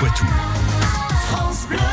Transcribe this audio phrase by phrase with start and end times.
[0.00, 1.89] Poitou.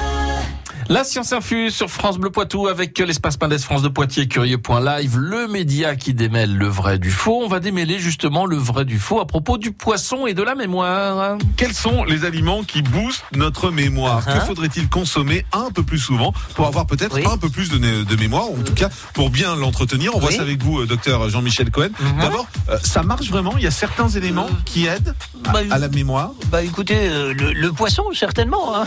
[0.90, 5.48] La science infuse sur France Bleu Poitou avec l'espace Mendes France de Poitiers, curieux.live, le
[5.50, 7.42] média qui démêle le vrai du faux.
[7.44, 10.56] On va démêler justement le vrai du faux à propos du poisson et de la
[10.56, 11.38] mémoire.
[11.58, 14.26] Quels sont les aliments qui boostent notre mémoire?
[14.26, 14.40] Uh-huh.
[14.40, 17.24] Que faudrait-il consommer un peu plus souvent pour avoir peut-être Oui.
[17.30, 20.16] un peu plus de, de mémoire, ou en tout cas pour bien l'entretenir?
[20.16, 21.90] On voit ça avec vous, euh, docteur Jean-Michel Cohen.
[22.00, 22.22] Mhm.
[22.22, 23.56] D'abord, euh, ça marche vraiment?
[23.58, 25.14] Il y a certains éléments qui aident
[25.48, 26.32] à, Bah, à la mémoire?
[26.50, 28.74] Bah écoutez, euh, le, le poisson, certainement.
[28.74, 28.86] hein.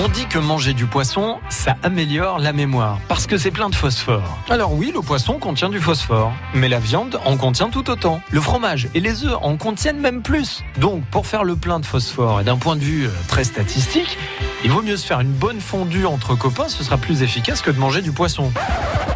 [0.00, 3.74] On dit que manger du poisson, ça améliore la mémoire, parce que c'est plein de
[3.74, 4.38] phosphore.
[4.48, 8.20] Alors oui, le poisson contient du phosphore, mais la viande en contient tout autant.
[8.30, 10.62] Le fromage et les œufs en contiennent même plus.
[10.76, 14.16] Donc pour faire le plein de phosphore, et d'un point de vue euh, très statistique,
[14.62, 17.72] il vaut mieux se faire une bonne fondue entre copains, ce sera plus efficace que
[17.72, 18.52] de manger du poisson.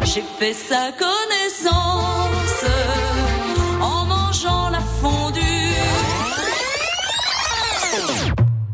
[0.03, 2.65] J'ai fait sa connaissance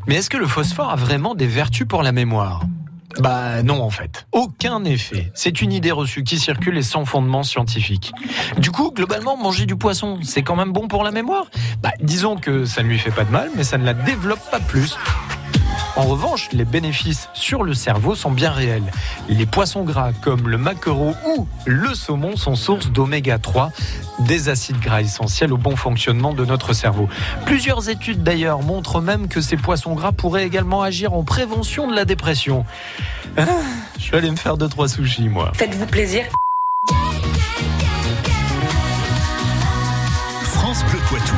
[0.09, 2.63] Mais est-ce que le phosphore a vraiment des vertus pour la mémoire?
[3.19, 4.25] Bah non en fait.
[4.31, 5.31] Aucun effet.
[5.35, 8.11] C'est une idée reçue qui circule et sans fondement scientifique.
[8.57, 11.45] Du coup, globalement, manger du poisson, c'est quand même bon pour la mémoire?
[11.83, 14.41] Bah disons que ça ne lui fait pas de mal, mais ça ne la développe
[14.49, 14.97] pas plus.
[15.99, 18.89] En revanche, les bénéfices sur le cerveau sont bien réels.
[19.27, 23.73] Les poissons gras comme le maquereau ou le saumon sont source d'oméga 3,
[24.19, 27.09] des acides gras essentiels au bon fonctionnement de notre cerveau.
[27.45, 31.93] Plusieurs études d'ailleurs montrent même que ces poissons gras pourraient également agir en prévention de
[31.93, 32.65] la dépression.
[33.35, 33.47] Ah,
[33.99, 35.51] je vais aller me faire deux trois sushis moi.
[35.53, 36.23] Faites-vous plaisir.
[40.43, 41.35] France Bleu Poitou.